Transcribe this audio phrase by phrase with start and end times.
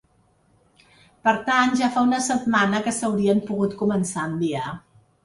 [1.27, 4.65] Per tant, ja fa una setmana que s’haurien pogut començar a enviar.